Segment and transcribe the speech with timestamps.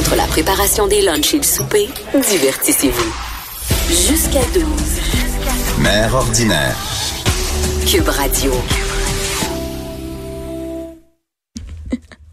[0.00, 3.12] Entre la préparation des lunchs et le souper, divertissez-vous.
[3.90, 4.64] Jusqu'à 12.
[5.78, 6.74] Mère ordinaire.
[7.86, 8.50] Cube Radio.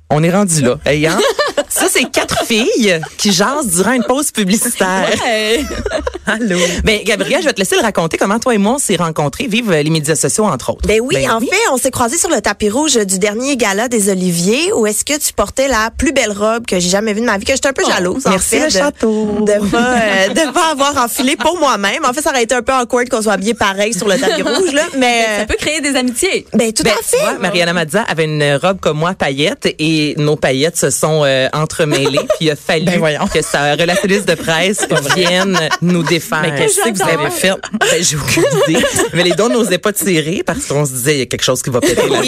[0.10, 0.80] On est rendu là.
[0.86, 1.20] Hey, hein?
[1.70, 5.10] Ça, c'est quatre filles qui jasent durant une pause publicitaire.
[6.26, 6.58] Allô?
[6.84, 9.48] Ben, Gabrielle, je vais te laisser le raconter comment toi et moi on s'est rencontrés,
[9.48, 10.88] vive les médias sociaux, entre autres.
[10.88, 14.10] Ben oui, en fait, on s'est croisés sur le tapis rouge du dernier gala des
[14.10, 17.26] Oliviers où est-ce que tu portais la plus belle robe que j'ai jamais vue de
[17.26, 18.60] ma vie, que j'étais un peu jalouse, en Oh, merci, fait.
[18.60, 19.26] le de- château.
[19.42, 22.04] De pas, euh, de pas avoir enfilé pour moi-même.
[22.06, 24.42] En fait, ça aurait été un peu awkward qu'on soit habillés pareil sur le tapis
[24.44, 24.84] rouge, là.
[24.98, 26.46] Mais, Ça peut créer des amitiés.
[26.54, 27.18] ben, tout Ben, à tu fait.
[27.20, 31.47] vois, Mariana Mazza avait une robe comme moi, paillettes, et nos paillettes se sont euh,
[31.54, 32.20] entremêlées.
[32.38, 36.42] puis il a fallu Ben que sa relatrice de presse vienne nous défaire.
[36.42, 37.54] Mais qu'est-ce que vous avez fait?
[37.80, 38.86] Ben, j'ai aucune idée.
[39.14, 41.62] Mais les dons n'osaient pas tirer parce qu'on se disait, il y a quelque chose
[41.62, 42.22] qui va péter là.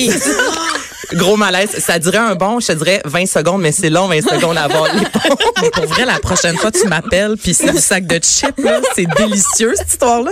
[1.14, 1.70] Gros malaise.
[1.80, 4.64] Ça durait un bon, je te dirais 20 secondes, mais c'est long 20 secondes à
[4.64, 5.36] avoir les ponts.
[5.62, 8.80] Mais pour vrai, la prochaine fois, tu m'appelles, puis c'est du sac de chips, là.
[8.96, 10.32] C'est délicieux, cette histoire-là.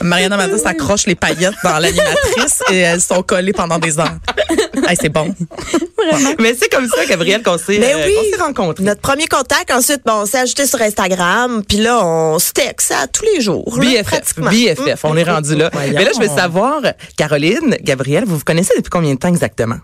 [0.00, 4.16] Mariana Mazza s'accroche les paillettes dans l'animatrice et elles sont collées pendant des heures.
[4.88, 5.34] Hey, c'est bon.
[6.38, 8.30] Mais c'est comme ça, Gabrielle, qu'on s'est Ben euh, oui.
[8.40, 8.84] rencontrés.
[8.84, 12.92] Notre premier contact, ensuite, bon, on s'est ajouté sur Instagram, puis là, on se texte
[12.92, 13.76] à tous les jours.
[13.78, 14.50] là, BFF, pratiquement.
[14.50, 15.70] BFF, on est rendu là.
[15.72, 15.92] Voyons.
[15.94, 16.80] Mais là, je veux savoir,
[17.16, 19.78] Caroline, Gabrielle, vous vous connaissez depuis combien de temps exactement?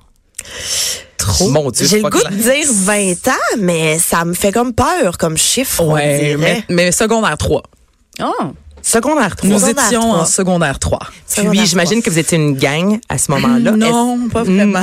[1.19, 1.48] Trop.
[1.48, 2.31] Mon Dieu, J'ai le goût clair.
[2.31, 5.83] de dire 20 ans, mais ça me fait comme peur comme chiffre.
[5.85, 7.62] Ouais, mais, mais secondaire 3.
[8.23, 8.33] Oh.
[8.83, 9.48] Secondaire 3.
[9.48, 10.98] Nous Secondaire étions en secondaire 3.
[11.27, 13.70] Secondaire Puis, j'imagine que vous étiez une gang à ce moment-là.
[13.70, 14.83] Non, pas vraiment.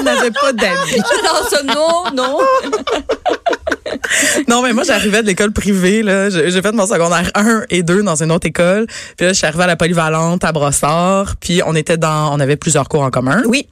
[0.00, 1.02] On n'avait pas d'amis.
[1.50, 2.38] Ça, non, non.
[4.48, 6.30] Non, mais moi, j'arrivais de l'école privée, là.
[6.30, 8.86] J'ai j'ai fait mon secondaire 1 et 2 dans une autre école.
[9.16, 11.36] Puis là, je suis arrivée à la polyvalente à Brossard.
[11.40, 13.42] Puis on était dans, on avait plusieurs cours en commun.
[13.46, 13.68] Oui.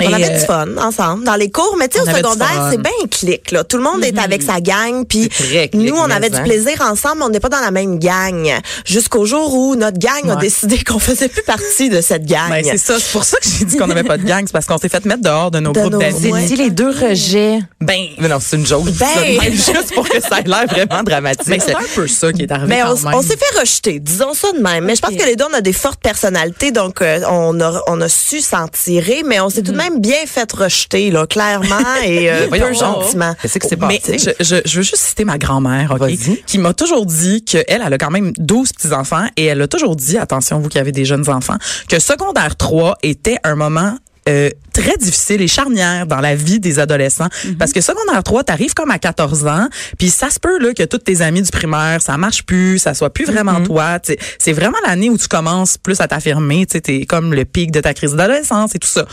[0.00, 2.68] Et, On avait euh, du fun ensemble dans les cours, mais tu sais au secondaire
[2.70, 3.64] c'est bien clic là.
[3.64, 6.38] Tout le monde est avec sa gang, puis C'est très clic, nous on avait hein.
[6.38, 8.50] du plaisir ensemble, mais on n'est pas dans la même gang.
[8.84, 12.50] Jusqu'au jour où notre gang a décidé qu'on faisait plus partie de cette gang.
[12.50, 12.98] Ben, c'est ça.
[12.98, 14.42] C'est pour ça que j'ai dit qu'on n'avait pas de gang.
[14.46, 16.32] C'est parce qu'on s'est fait mettre dehors de nos De groupes d'amis.
[16.32, 16.46] ouais.
[16.56, 17.60] Les deux rejets.
[17.80, 18.84] Ben, Mais non, c'est une joke.
[18.84, 19.38] Ben.
[19.40, 21.48] Même, juste pour que ça ait l'air vraiment dramatique.
[21.48, 23.14] ben, c'est un peu ça qui est arrivé mais on, quand même.
[23.14, 24.84] on s'est fait rejeter, disons ça de même.
[24.84, 27.82] Mais je pense que les deux, on a des fortes personnalités, donc euh, on, a,
[27.86, 31.26] on a su s'en tirer, mais on s'est tout de même bien fait rejeter, là,
[31.26, 33.34] clairement, et euh, peu gentiment.
[33.42, 36.42] Qu'est-ce Mais je, je, je veux juste citer ma grand-mère, OK, Vas-y.
[36.46, 39.68] qui m'a toujours dit que elle, elle a quand même 12 petits-enfants et elle a
[39.68, 41.56] toujours dit, attention, vous qui avez des jeunes enfants,
[41.88, 43.94] que secondaire 3 était un moment
[44.28, 48.74] euh, très difficile et charnière dans la vie des adolescents parce que secondaire 3 t'arrives
[48.74, 52.02] comme à 14 ans puis ça se peut là que tous tes amis du primaire
[52.02, 55.26] ça marche plus ça soit plus vraiment toi Tu sais, c'est vraiment l'année où tu
[55.26, 58.78] commences plus à t'affirmer tu sais t'es comme le pic de ta crise d'adolescence et
[58.78, 59.06] tout ça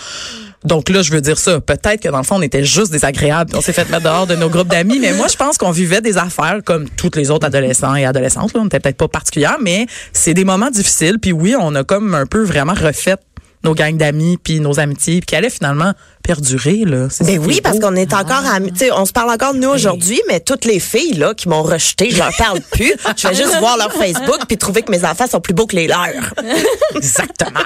[0.63, 1.61] donc là, je veux dire ça.
[1.61, 3.55] Peut-être que dans le fond, on était juste désagréables.
[3.55, 4.99] On s'est fait mettre dehors de nos groupes d'amis.
[4.99, 8.53] Mais moi, je pense qu'on vivait des affaires comme tous les autres adolescents et adolescentes.
[8.53, 8.61] Là.
[8.61, 11.19] On n'était peut-être pas particulières, mais c'est des moments difficiles.
[11.21, 13.17] Puis oui, on a comme un peu vraiment refait
[13.67, 17.07] nos gangs d'amis puis nos amitiés puis qui allaient finalement perdurer là.
[17.21, 18.71] Ben oui, est parce qu'on est encore amis.
[18.73, 21.47] Tu sais, on se parle encore de nous aujourd'hui, mais toutes les filles là qui
[21.47, 22.93] m'ont rejeté, je leur parle plus.
[23.15, 25.75] Je vais juste voir leur Facebook puis trouver que mes enfants sont plus beaux que
[25.75, 26.33] les leurs.
[26.95, 27.61] exactement.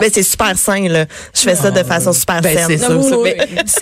[0.00, 1.06] Mais c'est super sain là.
[1.34, 2.80] Je fais ça de façon super Ben, saine.
[3.16, 3.30] Oui,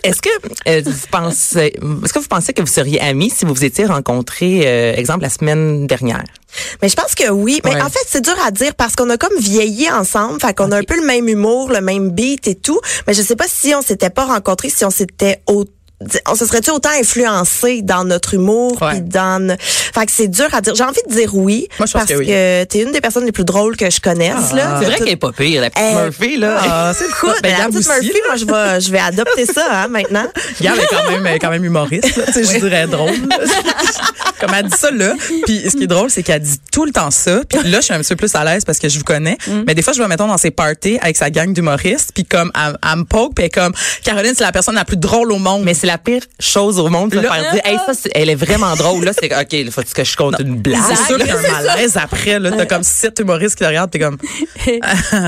[0.03, 0.29] Est-ce que
[0.69, 3.87] euh, vous pensez, est-ce que vous pensez que vous seriez amis si vous vous étiez
[3.87, 6.25] rencontrés, euh, exemple, la semaine dernière?
[6.83, 7.61] Mais je pense que oui.
[7.65, 7.83] Mais Ouais.
[7.83, 10.41] en fait, c'est dur à dire parce qu'on a comme vieilli ensemble.
[10.41, 12.81] Fait qu'on a un peu le même humour, le même beat et tout.
[13.07, 15.65] Mais je sais pas si on s'était pas rencontrés, si on s'était au
[16.27, 18.93] on se serait-tu autant influencé dans notre humour Ouais.
[18.93, 19.57] puis dans
[19.95, 22.07] fait que c'est dur à dire j'ai envie de dire oui Moi, je pense parce
[22.13, 22.27] que oui.
[22.27, 25.05] que t'es une des personnes les plus drôles que je connaisse là C'est vrai Tout-
[25.05, 26.57] qu'elle est pas pire, la petite Eh, Murphy, là.
[26.63, 27.27] Ah, c'est le coup.
[27.27, 30.27] Écoute, Ben, la petite aussi, Murphy, moi je vais je vais adopter ça hein, maintenant
[30.63, 32.17] Gab est quand même, elle est quand même humoriste.
[32.17, 32.25] là.
[32.27, 33.11] Tu sais, je dirais drôle.
[34.41, 35.13] Comme elle dit ça là.
[35.45, 37.41] Puis ce qui est drôle, c'est qu'elle dit tout le temps ça.
[37.47, 39.37] Puis là, je suis un petit peu plus à l'aise parce que je vous connais.
[39.67, 42.13] Mais des fois, je vais mettons dans ses parties avec sa gang d'humoristes.
[42.15, 44.87] Puis comme elle, elle me poke, puis elle est comme Caroline, c'est la personne la
[44.87, 45.63] plus drôle au monde.
[45.65, 48.35] Mais c'est la pire chose au monde de Là- faire dire, hey, ça, elle est
[48.35, 49.13] vraiment drôle, là.
[49.19, 50.81] C'est, OK, il faut que je compte une blague.
[50.89, 52.39] c'est sûr qu'il y a un malaise après.
[52.39, 54.17] Là, t'as comme sept humoristes qui te regardent, t'es comme.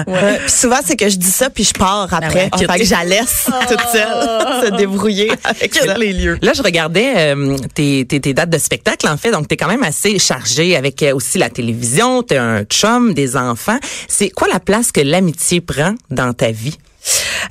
[0.06, 0.38] Ouais.
[0.44, 2.70] Puis souvent c'est que je dis ça puis je pars après ouais, quitte.
[2.70, 5.97] fait que laisse toute seule se débrouiller avec ça.
[5.99, 6.38] les lieux.
[6.43, 9.31] Là, je regardais euh, tes, tes, tes dates de spectacle, en fait.
[9.31, 12.23] Donc, t'es quand même assez chargé avec euh, aussi la télévision.
[12.23, 13.79] T'as un chum, des enfants.
[14.08, 16.79] C'est quoi la place que l'amitié prend dans ta vie?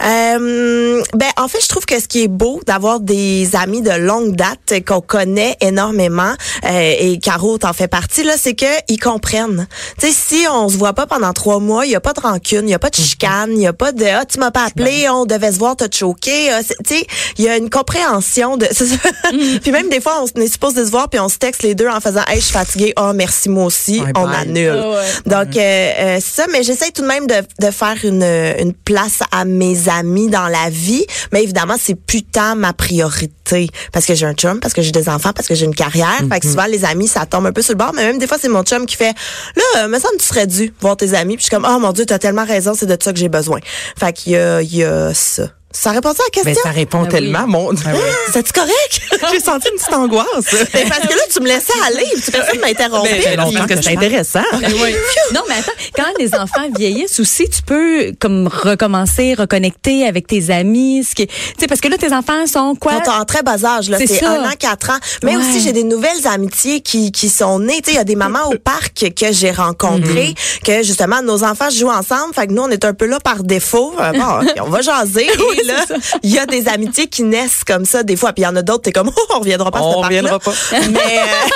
[0.03, 3.92] Euh, ben en fait, je trouve que ce qui est beau d'avoir des amis de
[3.92, 6.33] longue date qu'on connaît énormément,
[6.65, 9.68] euh, et Caro t'en fait partie là, c'est que ils comprennent.
[10.00, 12.21] Tu sais, si on se voit pas pendant trois mois, il y a pas de
[12.21, 14.51] rancune, il y a pas de chicane, il y a pas de ah tu m'as
[14.51, 16.51] pas appelé, on devait se voir, t'as choqué.
[16.51, 17.07] Ah, Tu sais,
[17.38, 18.65] il y a une compréhension de.
[18.71, 18.86] ça.
[19.62, 21.88] puis même des fois, on est supposé se voir puis on se texte les deux
[21.88, 22.94] en faisant, hey, je suis fatiguée.
[22.98, 24.01] Oh merci moi aussi.
[24.15, 24.42] On bye.
[24.42, 24.80] annule.
[24.81, 25.06] Ah ouais.
[25.25, 28.74] Donc euh, euh, c'est ça, mais j'essaie tout de même de, de faire une, une
[28.74, 31.05] place à mes amis dans la vie.
[31.31, 34.91] Mais évidemment, c'est plus tant ma priorité parce que j'ai un chum, parce que j'ai
[34.91, 36.19] des enfants, parce que j'ai une carrière.
[36.29, 37.93] Fait que souvent les amis, ça tombe un peu sur le bord.
[37.95, 39.13] Mais même des fois, c'est mon chum qui fait
[39.55, 41.35] là, euh, me semble que tu serais dû voir tes amis.
[41.35, 43.29] Puis je suis comme oh mon dieu, t'as tellement raison, c'est de ça que j'ai
[43.29, 43.59] besoin.
[43.97, 45.49] Fait qu'il y a, il y a ça.
[45.73, 46.63] Ça répond à la Mais question?
[46.63, 47.09] ça répond Ah oui.
[47.09, 47.71] tellement, mon
[48.33, 49.01] C'est-tu correct?
[49.31, 50.56] J'ai senti une petite angoisse.
[50.73, 53.21] Mais parce que là, tu me laissais aller, puis personne ne m'interrompait.
[53.23, 54.41] Ben, longtemps que c'est intéressant.
[55.33, 60.50] Non, mais attends, quand les enfants vieillissent aussi, tu peux comme recommencer, reconnecter avec tes
[60.51, 62.94] amis, ce qui, est- tu sais, parce que là tes enfants sont quoi?
[63.00, 63.97] Ils sont en très bas âge, là.
[64.06, 65.00] C'est un an, quatre ans.
[65.24, 65.38] Mais Ouais.
[65.38, 67.81] aussi, j'ai des nouvelles amitiés qui, qui sont nées.
[67.81, 70.33] Tu sais, il y a des mamans au parc que j'ai rencontrées,
[70.65, 72.33] que justement, nos enfants jouent ensemble.
[72.33, 73.94] Fait que nous, on est un peu là par défaut.
[74.00, 75.27] Euh, Bon, on va jaser.
[75.67, 75.85] Là,
[76.23, 78.33] il y a des amitiés qui naissent comme ça, des fois.
[78.33, 80.01] Puis il y en a d'autres, t'es comme, oh, on reviendra pas à ce On
[80.01, 80.51] reviendra pas.
[80.71, 80.99] Mais,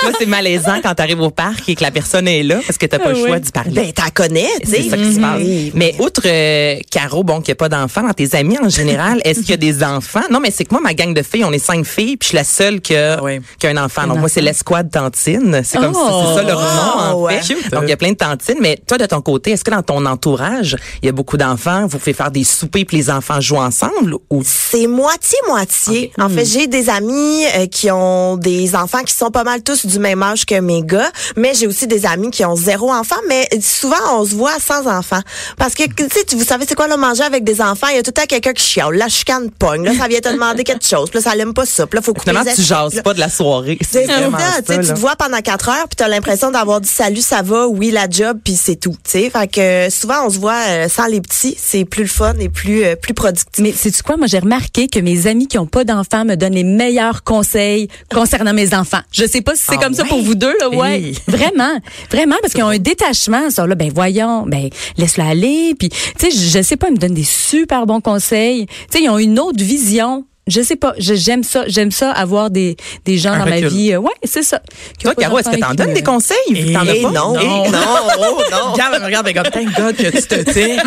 [0.04, 2.86] euh, c'est malaisant quand t'arrives au parc et que la personne est là parce que
[2.86, 3.70] t'as pas le choix d'y parler.
[3.72, 4.82] ben, t'en connais, tu sais.
[4.82, 5.42] C'est ça qui se passe.
[5.74, 9.20] Mais outre euh, Caro, bon, qu'il n'y a pas d'enfants dans tes amis en général,
[9.24, 10.20] est-ce qu'il y a des enfants?
[10.30, 12.28] Non, mais c'est que moi, ma gang de filles, on est cinq filles, puis je
[12.28, 13.40] suis la seule qui a, Ah oui.
[13.58, 14.06] qui a un enfant.
[14.06, 15.60] Donc, moi, c'est l'escouade tantine.
[15.64, 16.22] C'est comme Oh.
[16.22, 17.40] si c'est ça leur nom, en ouais.
[17.42, 17.70] fait.
[17.70, 18.58] Donc, il y a plein de tantines.
[18.60, 21.86] Mais toi, de ton côté, est-ce que dans ton entourage, il y a beaucoup d'enfants?
[21.86, 23.92] Vous pouvez faire des soupers puis les enfants jouent ensemble?
[24.30, 26.12] Ou C'est moitié-moitié.
[26.18, 29.86] En fait, j'ai des amis euh, qui ont des enfants qui sont pas mal tous
[29.86, 33.16] du même âge que mes gars, mais j'ai aussi des amis qui ont zéro enfant,
[33.28, 35.20] mais souvent, on se voit sans enfants.
[35.56, 37.88] Parce que, tu sais, vous savez, c'est quoi le manger avec des enfants?
[37.90, 38.94] Il y a tout le temps quelqu'un qui chiale.
[38.94, 39.84] La chicane pogne.
[39.84, 41.12] Là, ça vient te demander quelque chose.
[41.12, 41.86] Là, ça l'aime pas ça.
[41.92, 43.78] Là, faut couper finalement, les tu jases Là, pas de la soirée.
[43.88, 47.20] c'est ça, tu tu te vois pendant quatre heures, puis t'as l'impression d'avoir dit salut,
[47.20, 48.96] ça va, oui, la job, puis c'est tout.
[49.04, 52.08] Tu sais, fait que souvent on se voit euh, sans les petits, c'est plus le
[52.08, 53.48] fun et plus euh, plus productif.
[53.58, 54.16] Mais c'est quoi?
[54.16, 57.88] Moi, j'ai remarqué que mes amis qui ont pas d'enfants me donnent les meilleurs conseils
[58.12, 59.00] concernant mes enfants.
[59.12, 61.00] Je sais pas si c'est Ah comme ça pour vous deux, là, ouais.
[61.00, 61.18] Hey.
[61.28, 61.78] Vraiment,
[62.10, 63.50] vraiment, parce qu'ils ont un détachement.
[63.50, 65.74] Sont là, ben voyons, ben laisse-la aller.
[65.78, 68.66] Puis, tu sais, je, je sais pas, ils me donnent des super bons conseils.
[68.66, 70.24] Tu sais, ils ont une autre vision.
[70.48, 73.60] Je sais pas, je- j'aime ça, j'aime ça avoir des des gens Un dans ma
[73.60, 73.92] vie.
[73.92, 74.60] euh, Ouais, c'est ça.
[75.02, 76.72] Toi, Caro, est-ce que t'en donnes me- des conseils?
[76.72, 77.10] t'en as Eh pas?
[77.10, 77.34] non.
[77.40, 77.70] Eh Non.
[77.72, 77.80] non,
[78.20, 78.72] oh, non.
[78.74, 80.76] Regarde, elle me regarde, comme, thank God que tu te tais.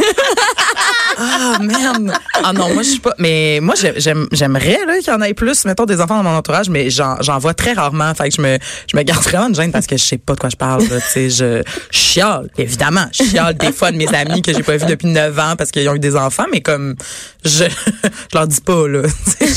[1.21, 2.13] Ah, merde.
[2.45, 3.13] Ah non, moi, je suis pas.
[3.17, 6.23] Mais moi, j'ai- j'aime- j'aimerais là, qu'il y en ait plus, mettons, des enfants dans
[6.29, 8.13] mon entourage, mais j'en j'en vois très rarement.
[8.15, 8.57] Fait que je me,
[8.89, 10.83] je me garde vraiment de gêne parce que je sais pas de quoi je parle.
[10.87, 11.01] là.
[11.01, 11.61] Tu sais, je
[11.91, 13.05] chiale, évidemment.
[13.11, 15.71] Je chiale des fois de mes amis que j'ai pas vus depuis 9 ans parce
[15.71, 16.95] qu'ils ont eu des enfants, mais comme,
[17.43, 17.65] je,
[18.03, 19.01] je leur dis pas, là.
[19.01, 19.48] Tu sais, j'ai-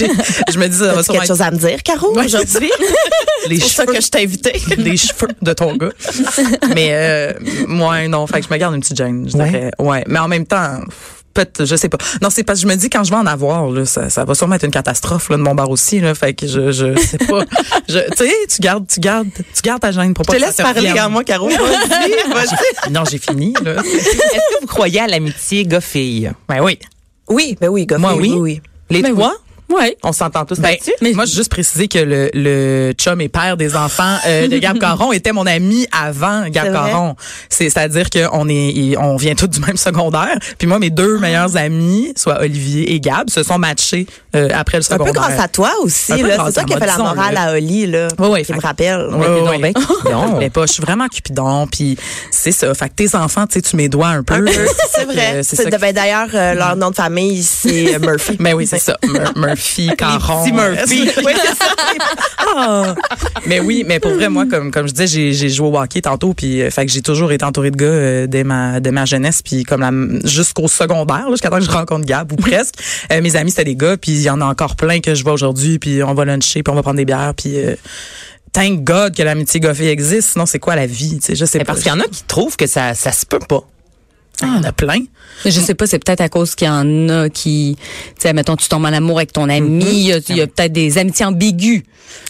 [0.53, 2.71] Je me dis, ça va sûrement quelque chose à me dire, Caro, Ouais, aujourd'hui?
[3.49, 3.95] les C'est pour ça cheveux.
[3.95, 4.63] que je t'ai invité.
[4.79, 5.91] les cheveux de ton gars.
[6.75, 7.33] Mais euh,
[7.67, 9.37] moi non, fait que je me garde une petite gêne, je
[9.83, 10.05] Ouais.
[10.07, 10.81] mais en même temps
[11.35, 11.97] peut-être je sais pas.
[12.21, 14.25] Non, c'est parce que je me dis quand je vais en avoir là, ça, ça
[14.25, 16.95] va sûrement être une catastrophe là de mon bar aussi là, fait que je je
[16.99, 17.45] sais pas.
[17.89, 20.45] Je tu sais, tu gardes tu gardes tu gardes ta gêne pour pas Je te
[20.45, 20.93] laisse ça parler, revienne.
[20.93, 21.49] regarde-moi, Caro.
[21.49, 22.91] Vas-y, vas-y.
[22.93, 23.77] Non, j'ai fini là.
[23.83, 26.31] Est-ce que vous croyez à l'amitié gars-fille?
[26.49, 26.79] Ben oui.
[27.29, 27.97] Oui, ben oui, gars.
[27.99, 28.35] Moi, oui.
[28.37, 28.61] oui.
[28.91, 29.33] Les Ben trois?
[29.73, 29.97] Ouais.
[30.03, 31.15] On s'entend tous Ben, là-dessus?
[31.15, 34.79] moi, j'ai juste précisé que le, le chum et père des enfants euh, de Gab
[34.81, 36.73] Caron était mon ami avant Gab?
[36.73, 37.17] Caron.
[37.49, 40.37] C'est, c'est-à-dire qu'on est, on vient tous du même secondaire.
[40.59, 44.79] Puis moi, mes deux meilleurs amis, soit Olivier et Gab, se sont matchés euh, après
[44.79, 45.13] le Un peu secondaire.
[45.15, 48.09] grâce à toi aussi, C'est toi qui as fait la morale à Oli, là.
[48.19, 49.07] Oui, oui, Tu me rappelles.
[49.13, 50.39] Ouais, donc ben Cupidon.
[50.39, 51.97] Mais pas, je suis vraiment cupidon, puis
[52.31, 52.73] c'est ça.
[52.75, 54.47] Fait que tes enfants, tu sais, tu m'édoies un peu.
[54.47, 55.41] C'est Euh, vrai.
[55.43, 58.37] qui- ben, D'ailleurs, euh, leur nom de famille, c'est euh, Murphy.
[58.39, 58.97] Mais oui, c'est ça.
[59.05, 59.33] Mur-
[59.63, 60.45] Murphy, Caron.
[60.53, 61.09] Murphy.
[61.25, 61.75] oui, c'est ça.
[62.57, 62.95] Ah.
[63.47, 66.01] Mais oui, mais pour vrai, moi, comme, comme je disais, j'ai, j'ai joué au hockey
[66.03, 68.91] tantôt, puis euh, fait que j'ai toujours été entourée de gars euh, dès ma, dès
[68.91, 69.91] ma jeunesse, puis comme la,
[70.29, 72.75] jusqu'au secondaire, là, jusqu'à temps que je rencontre Gab, ou presque.
[73.13, 75.23] Euh, mes amis, c'était des gars, puis il y en a encore plein que je
[75.23, 77.57] vois aujourd'hui, puis on va luncher, puis on va prendre des bières, puis...
[77.57, 77.75] euh,
[78.55, 81.57] Thank God que l'amitié goffée existe, sinon c'est quoi la vie, tu sais, je sais
[81.57, 81.73] Mais pas.
[81.73, 83.63] parce qu'il y en a qui trouvent que ça, ça se peut pas.
[84.43, 85.01] Il y en a plein.
[85.45, 87.83] Je sais pas, c'est peut-être à cause qu'il y en a qui, tu
[88.19, 90.47] sais, mettons, tu tombes en amour avec ton ami, il y a, il y a
[90.47, 91.83] peut-être des amitiés ambiguës.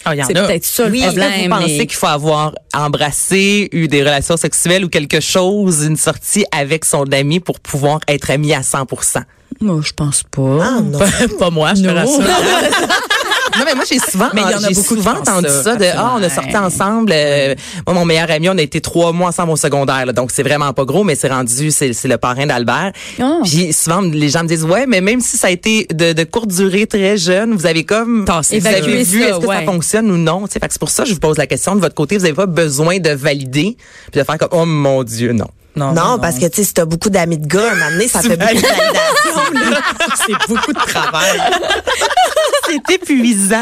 [0.05, 0.47] Ah, il y en C'est a.
[0.47, 1.43] peut-être ça le Oui, que problème.
[1.43, 5.97] vous pensez mais- qu'il faut avoir embrassé, eu des relations sexuelles ou quelque chose, une
[5.97, 8.87] sortie avec son ami pour pouvoir être ami à 100
[9.61, 10.59] Moi, je pense pas.
[10.63, 10.99] Ah, non.
[10.99, 11.07] Pas,
[11.39, 11.95] pas moi, je te Non.
[11.95, 12.23] rassure.
[13.59, 14.29] non, mais moi, j'ai souvent,
[14.67, 17.13] j'ai souvent entendu ça, ça, de, ah, on a sorti ensemble.
[17.15, 17.55] euh,
[17.87, 20.43] moi, mon meilleur ami, on a été trois mois ensemble au secondaire, là, donc c'est
[20.43, 22.93] vraiment pas gros, mais c'est rendu, c'est, le parrain d'Albert.
[23.21, 23.41] Oh.
[23.45, 26.25] Puis souvent, les gens me disent, ouais, mais même si ça a été de, de
[26.25, 29.47] courte durée, très jeune, vous avez comme, Tassé vous avez vu, est-ce que ça, ça
[29.47, 29.65] ouais.
[29.65, 30.47] fonctionne ou non?
[30.47, 31.75] Tu sais, c'est pour ça que je vous pose la question.
[31.75, 33.77] De votre côté, vous avez pas besoin de valider,
[34.11, 35.49] puis de faire comme, oh mon Dieu, non.
[35.77, 38.09] Non, parce que tu sais, si t'as beaucoup d'amis de gars, à un moment donné,
[38.09, 39.81] ça fait beaucoup de validation.
[40.27, 41.41] c'est beaucoup de travail.
[42.67, 43.57] c'est épuisant.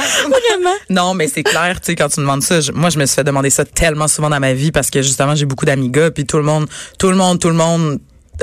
[0.89, 3.07] Non, mais c'est clair, tu sais, quand tu me demandes ça, je- moi, je me
[3.07, 5.89] suis fait demander ça tellement souvent dans ma vie parce que justement, j'ai beaucoup d'amis
[5.91, 6.67] gars, puis tout le monde,
[6.99, 7.99] tout le monde, tout le monde,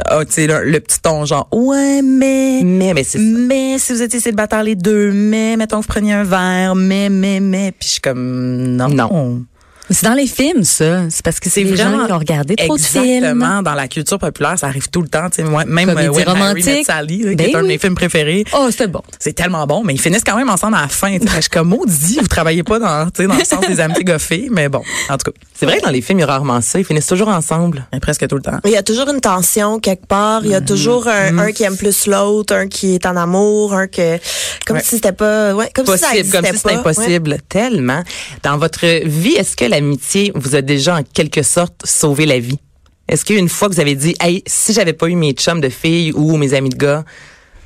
[0.06, 3.24] a, tu sais, le, le petit ton genre, ouais, mais, Mais, mais c'est ça.
[3.24, 7.10] mais si vous étiez célibataire les deux, mais mettons que vous preniez un verre, mais,
[7.10, 8.88] mais, mais, puis je suis comme, non.
[8.90, 9.42] Non.
[9.90, 11.04] C'est dans les films, ça.
[11.10, 13.04] C'est parce que c'est les gens qui ont regardé trop de films.
[13.06, 13.62] Exactement.
[13.62, 15.30] Dans la culture populaire, ça arrive tout le temps.
[15.30, 16.66] Tu sais, moi, même euh, When Harry romantique.
[16.66, 18.44] Met Sally, là, qui Ben est un de mes films préférés.
[18.54, 19.02] Oh, c'était bon.
[19.20, 21.18] C'est tellement bon, mais ils finissent quand même ensemble à la fin.
[21.22, 24.04] Je suis comme maudit, vous travaillez pas dans, tu sais, dans le sens des amitiés
[24.06, 26.28] goffées, mais bon, en tout cas, C'est vrai que dans les films, il y a
[26.28, 26.80] rarement ça.
[26.80, 27.86] Ils finissent toujours ensemble.
[27.94, 28.60] mais presque tout le temps.
[28.66, 30.42] Il y a toujours une tension quelque part.
[30.44, 33.74] Il y a toujours un, un qui aime plus l'autre, un qui est en amour,
[33.74, 34.18] un que
[34.66, 34.84] comme Ouais.
[34.84, 37.38] si c'était pas, ouais, comme si ça Possible, comme existait si c'était impossible.
[37.48, 38.04] Tellement.
[38.44, 42.60] Dans votre vie, est-ce que l'amitié vous a déjà en quelque sorte sauvé la vie?
[43.08, 45.70] Est-ce qu'une fois que vous avez dit, hey, si j'avais pas eu mes chums de
[45.70, 47.06] filles ou mes amis de gars,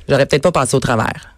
[0.08, 1.31] j'aurais peut-être pas passé au travers?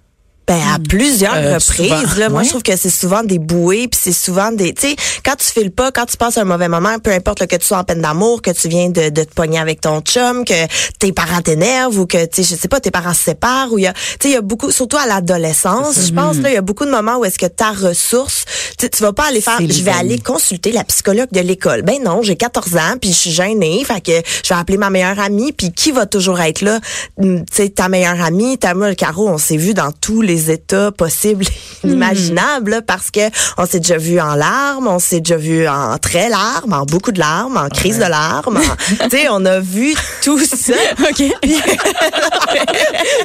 [0.46, 1.88] Ben à plusieurs Euh, reprises.
[1.88, 2.44] souvent, là, moi, ouais.
[2.44, 4.74] je trouve que c'est souvent des bouées, puis c'est souvent des.
[4.74, 7.46] Tu sais, quand tu files pas, quand tu passes un mauvais moment, peu importe là,
[7.46, 10.00] que tu sois en peine d'amour, que tu viens de, de te pogner avec ton
[10.00, 10.52] chum, que
[10.98, 13.78] tes parents t'énervent ou que tu sais, je sais pas, tes parents se séparent ou
[13.78, 16.50] il y a, tu sais, il y a beaucoup, surtout à l'adolescence, je pense là,
[16.50, 18.44] il y a beaucoup de moments où est-ce que ta ressource,
[18.78, 21.82] tu vas pas aller faire, je vais aller consulter la psychologue de l'école.
[21.82, 24.12] Ben non, j'ai 14 ans, puis je suis gênée, fait que
[24.44, 26.80] je vais appeler ma meilleure amie, puis qui va toujours être là,
[27.20, 30.20] Hum, tu sais, ta meilleure amie, ta moi, le Caro, on s'est vu dans tous
[30.20, 33.20] les états possibles, et inimaginables, là, parce que
[33.58, 37.12] on s'est déjà vu en larmes, on s'est déjà vu en très larmes, en beaucoup
[37.12, 38.60] de larmes, en crise de larmes, en-
[39.08, 40.74] tu sais, on a vu tout ça.
[41.10, 41.18] OK.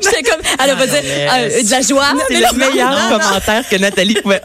[0.01, 2.05] J'étais comme, elle a pas dit euh, de la joie.
[2.27, 3.19] C'est le meilleur non, non.
[3.19, 4.41] commentaire que Nathalie pouvait.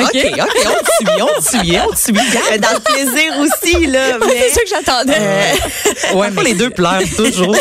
[0.00, 2.58] OK, OK, on te suit, on te suit, on te suit.
[2.58, 4.18] Dans le plaisir aussi, là.
[4.18, 6.14] Ouais, mais- C'est ça que j'attendais.
[6.14, 7.56] Ouais, mais les deux pleurent toujours.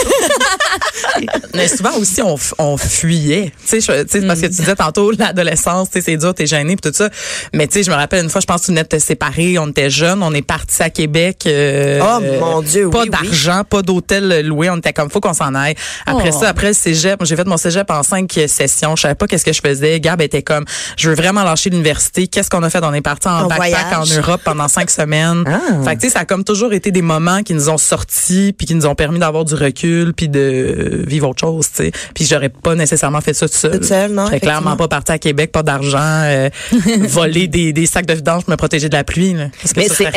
[1.53, 3.51] Mais souvent aussi, on, on fuyait.
[3.67, 6.75] Tu sais, sais, parce que tu disais tantôt, l'adolescence, tu sais, c'est dur, t'es gêné
[6.75, 7.09] pis tout ça.
[7.53, 8.99] Mais tu sais, je me rappelle une fois, je pense que tu venais de te
[8.99, 11.43] séparer, on était jeunes, on est partis à Québec.
[11.47, 13.27] euh, Oh, mon Dieu, Pas oui, oui.
[13.29, 15.75] d'argent, pas d'hôtel loué, on était comme, faut qu'on s'en aille.
[16.05, 16.39] Après Oh.
[16.39, 19.45] ça, après le cégep, j'ai fait mon cégep en cinq sessions, je savais pas qu'est-ce
[19.45, 19.99] que je faisais.
[19.99, 20.65] Gab était comme,
[20.97, 22.27] je veux vraiment lâcher l'université.
[22.27, 22.83] Qu'est-ce qu'on a fait?
[22.83, 24.11] On est parti en, En backpack voyage.
[24.11, 25.43] en Europe pendant cinq semaines.
[25.47, 25.83] Ah.
[25.83, 28.53] Fait que tu sais, ça a comme toujours été des moments qui nous ont sortis
[28.57, 31.91] puis qui nous ont permis d'avoir du recul puis de vivre autre chose, tu sais.
[32.13, 33.71] Puis j'aurais pas nécessairement fait ça tout seul.
[33.73, 36.49] Toute seule, non, Je serais clairement pas partie à Québec, pas d'argent, euh,
[36.99, 39.33] voler des, des sacs de vidange pour me protéger de la pluie.
[39.33, 40.11] Là, parce que Mais c'est-.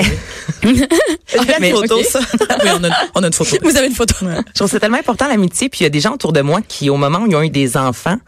[1.35, 2.05] Une photo, ok.
[2.05, 2.21] ça.
[2.65, 3.57] Oui, on a, on a une photo.
[3.63, 4.15] Vous avez une photo.
[4.23, 5.69] Je trouve c'est tellement important l'amitié.
[5.69, 7.43] Puis il y a des gens autour de moi qui, au moment où ils ont
[7.43, 8.19] eu des enfants,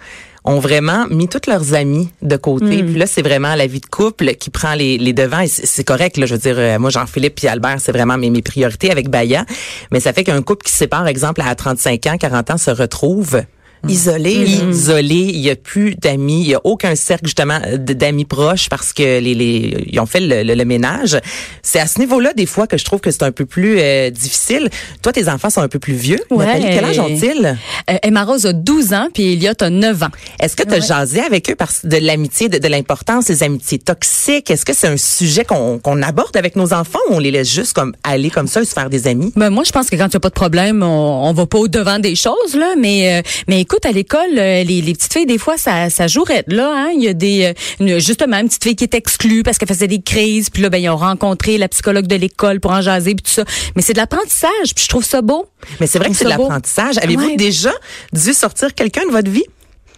[0.45, 2.83] ont vraiment mis tous leurs amis de côté.
[2.83, 5.41] Puis là, c'est vraiment la vie de couple qui prend les, les devants.
[5.41, 6.27] Et c'est correct, là.
[6.27, 9.45] Je veux dire, euh, moi, Jean-Philippe puis Albert, c'est vraiment mes, mes priorités avec Baya.
[9.93, 12.71] Mais ça fait qu'un couple qui se sépare, exemple, à 35 ans, 40 ans, se
[12.71, 13.43] retrouve
[13.89, 14.35] Isolé.
[14.47, 14.69] là.
[14.71, 18.93] isolé, il y a plus d'amis, il y a aucun cercle justement d'amis proches parce
[18.93, 21.19] que les, les ils ont fait le, le- le ménage.
[21.63, 24.11] C'est à ce niveau-là des fois que je trouve que c'est un peu plus euh,
[24.11, 24.69] difficile.
[25.03, 26.21] Toi, tes enfants sont un peu plus vieux.
[26.31, 26.45] Ouais.
[26.47, 27.59] Nathalie, quel âge ont-ils?
[27.91, 30.09] Euh, Emma Rose a 12 ans, puis Elliot a 9 ans.
[30.41, 33.79] Est-ce que tu as jasé avec eux parce de l'amitié, de, de l'importance des amitiés
[33.79, 34.51] toxiques?
[34.51, 37.51] Est-ce que c'est un sujet qu'on qu'on aborde avec nos enfants ou on les laisse
[37.51, 39.33] juste comme aller comme ça et se faire des amis?
[39.37, 41.47] Ben moi, je pense que quand il n'y a pas de problème, on, on va
[41.47, 42.75] pas au devant des choses là.
[42.79, 46.07] Mais euh, mais écoute, à l'école, euh, les, les petites filles, des fois, ça ça
[46.09, 46.73] jouerait là.
[46.75, 46.91] Hein?
[46.97, 49.69] Il y a des euh, une- justement une petite fille qui est exclue parce qu'elle
[49.69, 50.51] faisait des crises.
[50.51, 53.31] Puis là, ben ils ont rencontré la psychologue de l'école pour en jaser puis tout
[53.31, 53.45] ça.
[53.77, 54.75] Mais c'est de l'apprentissage.
[54.75, 55.47] Puis je trouve ça beau.
[55.81, 56.99] Mais c'est vrai que c'est de l'apprentissage.
[56.99, 57.37] Avez-vous Ouais.
[57.37, 57.73] déjà
[58.13, 59.45] dû sortir quelqu'un de votre vie?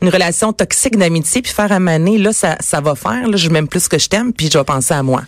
[0.02, 3.68] Une relation toxique d'amitié, puis faire amener, là, ça, ça va faire, là, je m'aime
[3.68, 5.22] plus que je t'aime, puis je vais penser à moi.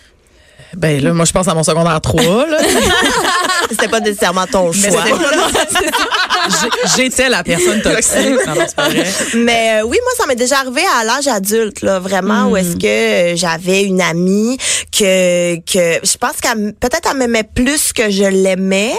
[0.76, 2.58] Ben là, moi, je pense à mon secondaire 3, là.
[3.70, 5.04] C'était pas nécessairement ton choix.
[6.96, 8.46] J'étais la personne toxique.
[8.46, 9.06] Non, non, c'est pas vrai.
[9.36, 12.76] Mais euh, oui, moi, ça m'est déjà arrivé à l'âge adulte, là, vraiment, où est-ce
[12.76, 14.58] que euh, j'avais une amie
[14.92, 18.94] que que je pense qu'elle peut-être elle m'aimait plus que je l'aimais,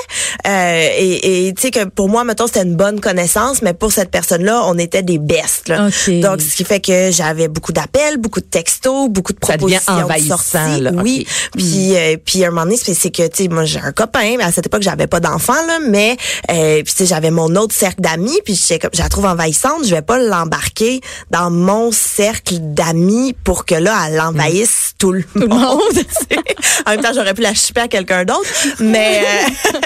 [0.48, 3.92] euh, et et, tu sais que pour moi, mettons, c'était une bonne connaissance, mais pour
[3.92, 5.70] cette personne-là, on était des bestes.
[5.70, 5.90] Là.
[6.22, 9.78] Donc, ce qui fait que j'avais beaucoup d'appels, beaucoup de textos, beaucoup de Ça devient
[9.80, 10.82] propositions de envahissant, sorties.
[10.82, 11.28] là, Oui.
[11.56, 11.65] Puis
[11.96, 14.52] euh, puis à un moment donné, c'est que tu sais, moi j'ai un copain, mais
[14.52, 16.18] cette époque, j'avais pas d'enfant, là, mais
[16.52, 19.86] euh, puis tu sais, j'avais mon autre cercle d'amis, puis comme, je la trouve envahissante,
[19.86, 25.24] je vais pas l'embarquer dans mon cercle d'amis pour que là, elle envahisse tout le
[25.36, 25.82] monde.
[26.86, 29.80] en même temps, j'aurais pu la chipper à quelqu'un d'autre, mais euh,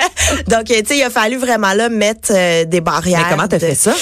[0.48, 3.26] donc tu sais, il a fallu vraiment là mettre euh, des barrières.
[3.26, 3.94] Mais comment t'as de- fait ça?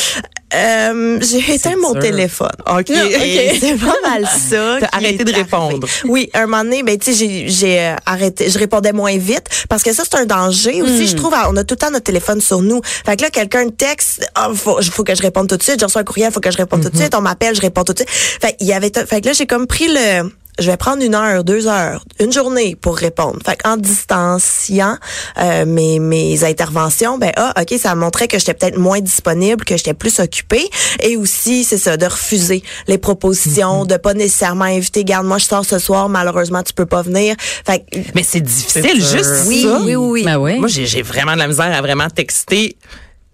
[0.53, 2.47] Euh, j'ai éteint mon téléphone.
[2.65, 2.89] OK.
[2.89, 4.77] Et C'est pas mal ça.
[4.79, 5.87] T'as arrêté de répondre.
[6.05, 9.83] Oui, un moment donné, ben tu sais, j'ai euh, arrêté, je répondais moins vite parce
[9.83, 11.03] que ça c'est un danger aussi.
[11.03, 11.07] Hmm.
[11.07, 12.81] Je trouve, on a tout le temps notre téléphone sur nous.
[12.83, 15.79] Fait que là, quelqu'un texte, ah, faut, faut que je réponde tout de suite.
[15.79, 16.91] J'ai reçu un courriel, faut que je réponde tout Mm-hmm.
[16.91, 17.15] de suite.
[17.15, 18.09] On m'appelle, je réponds tout de suite.
[18.09, 21.15] Fait il y avait, fait que là, j'ai comme pris le je vais prendre une
[21.15, 23.39] heure, deux heures, une journée pour répondre.
[23.45, 24.97] Fait en distanciant
[25.39, 29.77] euh, mes, mes interventions, ben ah, ok, ça montrait que j'étais peut-être moins disponible, que
[29.77, 30.67] j'étais plus occupée,
[31.01, 33.87] et aussi c'est ça, de refuser les propositions, Mm-hmm.
[33.87, 35.03] de pas nécessairement inviter.
[35.03, 37.35] Garde, moi je sors ce soir, malheureusement tu peux pas venir.
[37.65, 39.79] Fait que, Mais c'est difficile, juste oui, ça.
[39.81, 40.23] oui, oui, oui.
[40.23, 40.57] Ben oui.
[40.59, 42.75] Moi, j'ai j'ai vraiment de la misère à vraiment texter.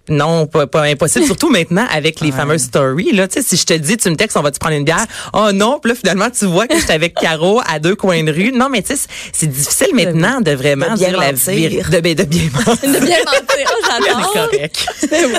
[0.09, 1.25] Non, pas, pas impossible.
[1.25, 3.13] Surtout maintenant avec les fameuses stories.
[3.13, 4.83] Là, tu sais, si je te dis, tu me textes, on va te prendre une
[4.83, 5.05] bière.
[5.33, 8.31] Oh non, puis là finalement tu vois que j'étais avec Caro à deux coins de
[8.31, 8.51] rue.
[8.51, 11.53] Non, mais tu sais, c'est- c'est difficile maintenant de vraiment De bien dire la mentir.
[11.53, 12.91] vérité, de, ben, de bien mentir.
[12.93, 13.67] De bien mentir.
[13.67, 14.49] Oh, j'adore.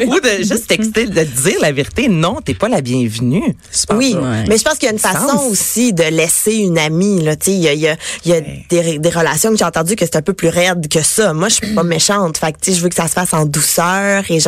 [0.08, 2.08] Ou de juste texter, de dire la vérité.
[2.08, 3.54] Non, t'es pas la bienvenue.
[3.92, 4.44] Oui, Ouais.
[4.48, 5.50] mais je pense qu'il y a une façon Sens.
[5.50, 7.22] aussi de laisser une amie.
[7.22, 9.50] Là, tu sais, il y a, il y a, il y a des, des relations
[9.50, 11.32] que j'ai entendues que c'est un peu plus raide que ça.
[11.34, 12.38] Moi, je suis pas méchante.
[12.38, 14.40] Fait que tu sais, je veux que ça se fasse en douceur et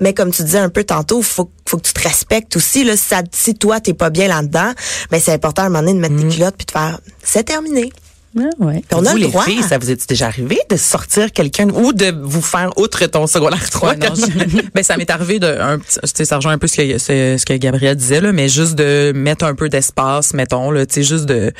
[0.00, 2.84] Mais comme tu disais un peu tantôt, faut faut que tu te respectes aussi.
[2.84, 4.72] Là, si, ça, si toi t'es pas bien là-dedans,
[5.10, 7.44] ben c'est important à un moment donné de mettre tes culottes puis de faire c'est
[7.44, 7.92] terminé.
[8.38, 8.82] Ah, ouais.
[8.92, 11.92] On a vous, le les filles, ça vous est déjà arrivé de sortir quelqu'un ou
[11.92, 13.90] de vous faire outre ton secondaire 3?
[13.90, 16.58] Ouais, non, je- ben ça m'est arrivé de un petit- tu sais ça rejoint un
[16.58, 19.68] peu ce que ce, ce que Gabriel disait là mais juste de mettre un peu
[19.68, 21.52] d'espace mettons là tu sais juste de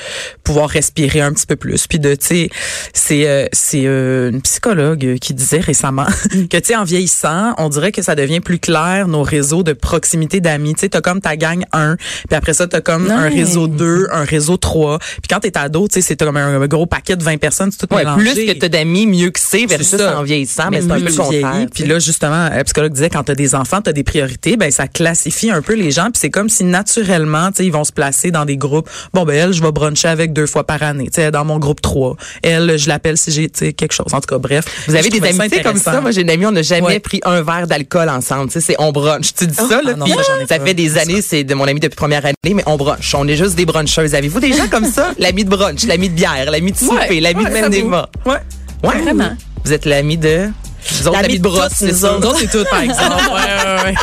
[0.45, 1.87] pouvoir respirer un petit peu plus.
[1.87, 2.49] Puis de tu sais
[2.95, 6.07] c'est euh, c'est euh, une psychologue qui disait récemment
[6.51, 9.73] que tu sais en vieillissant on dirait que ça devient plus clair nos réseaux de
[9.75, 10.75] proximité d'amis.
[10.75, 14.09] Tu sais t'as comme ta gang 1 puis après ça t'as comme un réseau 2
[14.11, 17.23] un réseau 3 puis quand t'es ado tu sais c'est comme un, gros paquet de
[17.25, 18.33] 20 personnes c'est tout Ouais, mélangé.
[18.33, 21.05] plus que t'as d'amis, mieux que c'est versus en vieillissant, mais, Mais c'est un peu
[21.05, 21.67] le contraire.
[21.75, 24.57] Puis là, justement, le psychologue disait, quand tu as des enfants, tu as des priorités,
[24.57, 26.05] ben ça classifie un peu les gens.
[26.05, 28.89] Puis c'est comme si naturellement, tu sais, ils vont se placer dans des groupes.
[29.13, 31.07] Bon, ben elle, je vais bruncher avec deux fois par année.
[31.13, 32.17] Tu sais, dans mon groupe 3.
[32.43, 34.13] Elle, je l'appelle si j'ai, tu sais, quelque chose.
[34.13, 34.65] En tout cas, bref.
[34.89, 36.01] Vous avez des amitiés comme ça?
[36.01, 37.01] Moi, j'ai une amie, on n'a jamais Ouais.
[37.01, 38.47] pris un verre d'alcool ensemble.
[38.49, 39.33] Tu sais, c'est on brunch.
[39.35, 41.81] Tu dis ça, là, Ah non, ça, ça fait des années, c'est de mon ami
[41.81, 43.15] depuis première année, mais on brunch.
[43.15, 44.15] On est juste des bruncheuses.
[44.15, 45.13] Avez-vous des gens comme ça?
[45.19, 47.83] L'ami de brunch, l'ami de bière, l'ami de souper, Ouais, l'ami ouais, de même des.
[47.83, 48.01] Ouais.
[48.27, 49.03] Ouais.
[49.03, 49.37] Vraiment.
[49.65, 50.49] Vous êtes l'ami de...
[50.91, 52.17] Vous autres, L'ami de brosse, c'est ça.
[52.21, 53.15] Nous autres, c'est tout, par exemple.
[53.33, 53.95] Ouais, ouais, ouais.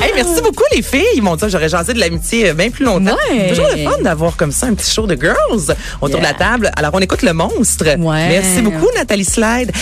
[0.00, 1.20] Hey, merci beaucoup, les filles.
[1.22, 3.16] Mon Dieu, j'aurais jasé de l'amitié euh, bien plus longtemps.
[3.30, 3.48] Ouais.
[3.48, 6.70] Toujours le fun d'avoir comme ça un petit show de girls autour de la table.
[6.76, 7.84] Alors, on écoute le monstre.
[7.98, 8.28] Ouais.
[8.28, 9.72] Merci beaucoup, Nathalie Slide.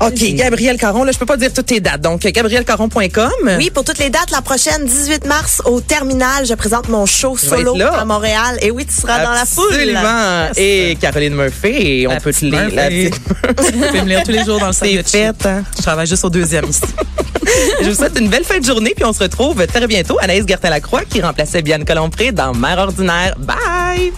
[0.00, 2.00] OK, Gabriel Caron, là, je peux pas dire toutes tes dates.
[2.00, 3.50] Donc, gabrielcaron.com.
[3.58, 7.36] Oui, pour toutes les dates, la prochaine, 18 mars, au Terminal, je présente mon show
[7.36, 8.58] solo à Montréal.
[8.60, 9.66] Et oui, tu seras dans la foule.
[9.70, 10.48] Absolument.
[10.56, 12.70] Et Caroline Murphy, et on La peut te lire.
[12.74, 13.14] La petite
[13.66, 15.06] Tu peux me lire tous les jours dans le sandwich.
[15.08, 15.62] fait, hein?
[15.76, 16.80] Je travaille juste au deuxième ici.
[17.82, 20.18] Je vous souhaite une belle fin de journée, puis on se retrouve très bientôt.
[20.20, 23.34] Anaïs Gertin-Lacroix qui remplaçait Bianca Lompré dans Mère ordinaire.
[23.38, 24.12] Bye!